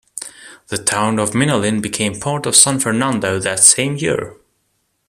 [0.69, 4.35] The town of Minalin became part of San Fernando that same year.